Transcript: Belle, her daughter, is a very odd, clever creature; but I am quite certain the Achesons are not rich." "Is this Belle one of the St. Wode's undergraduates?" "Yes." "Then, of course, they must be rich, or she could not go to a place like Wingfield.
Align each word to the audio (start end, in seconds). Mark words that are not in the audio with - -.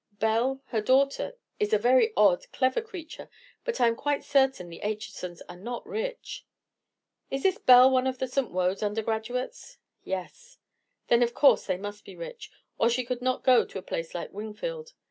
Belle, 0.13 0.63
her 0.69 0.81
daughter, 0.81 1.37
is 1.59 1.73
a 1.73 1.77
very 1.77 2.11
odd, 2.17 2.51
clever 2.51 2.81
creature; 2.81 3.29
but 3.63 3.79
I 3.79 3.87
am 3.87 3.95
quite 3.95 4.23
certain 4.23 4.67
the 4.67 4.79
Achesons 4.81 5.43
are 5.47 5.55
not 5.55 5.85
rich." 5.85 6.43
"Is 7.29 7.43
this 7.43 7.59
Belle 7.59 7.91
one 7.91 8.07
of 8.07 8.17
the 8.17 8.27
St. 8.27 8.49
Wode's 8.49 8.81
undergraduates?" 8.81 9.77
"Yes." 10.03 10.57
"Then, 11.09 11.21
of 11.21 11.35
course, 11.35 11.67
they 11.67 11.77
must 11.77 12.03
be 12.03 12.15
rich, 12.15 12.49
or 12.79 12.89
she 12.89 13.05
could 13.05 13.21
not 13.21 13.43
go 13.43 13.63
to 13.63 13.77
a 13.77 13.83
place 13.83 14.15
like 14.15 14.33
Wingfield. 14.33 14.93